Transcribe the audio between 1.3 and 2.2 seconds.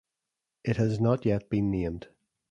been named.